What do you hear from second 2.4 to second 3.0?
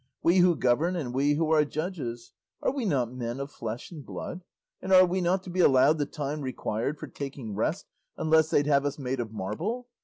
are we